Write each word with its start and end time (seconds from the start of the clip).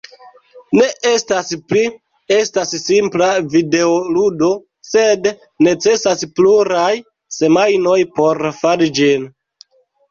Ne 0.77 0.85
estas 1.09 1.51
pli, 1.73 1.83
estas 2.37 2.73
simpla 2.85 3.29
videoludo, 3.57 4.51
sed 4.93 5.31
necesas 5.69 6.29
pluraj 6.41 6.91
semajnoj 7.39 8.01
por 8.19 8.47
fari 8.65 8.95
ĝin. 9.03 9.33